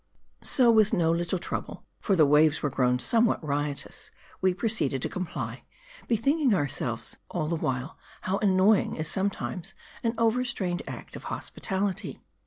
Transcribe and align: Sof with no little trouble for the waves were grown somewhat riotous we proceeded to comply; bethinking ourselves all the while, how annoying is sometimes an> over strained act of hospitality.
Sof 0.41 0.73
with 0.73 0.93
no 0.93 1.11
little 1.11 1.37
trouble 1.37 1.85
for 1.99 2.15
the 2.15 2.25
waves 2.25 2.63
were 2.63 2.71
grown 2.71 2.97
somewhat 2.97 3.45
riotous 3.45 4.09
we 4.41 4.51
proceeded 4.51 4.99
to 5.03 5.09
comply; 5.09 5.63
bethinking 6.07 6.55
ourselves 6.55 7.17
all 7.29 7.47
the 7.47 7.55
while, 7.55 7.99
how 8.21 8.39
annoying 8.39 8.95
is 8.95 9.07
sometimes 9.07 9.75
an> 10.03 10.15
over 10.17 10.43
strained 10.43 10.81
act 10.87 11.15
of 11.15 11.25
hospitality. 11.25 12.19